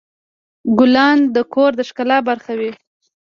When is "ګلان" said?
0.79-1.19